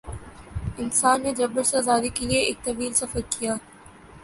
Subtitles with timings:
[0.77, 3.59] انسان نے جبر سے آزادی کے لیے ایک طویل سفر کیا ہے۔